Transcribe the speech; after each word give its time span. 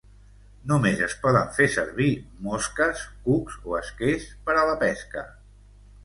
Només 0.69 1.01
es 1.07 1.11
poden 1.25 1.51
fer 1.57 1.65
servir 1.73 2.07
mosques, 2.47 3.03
cucs 3.27 3.59
o 3.73 3.75
esquers 3.81 4.25
per 4.49 4.57
a 4.63 4.65
la 4.71 4.75
pesca. 4.85 5.23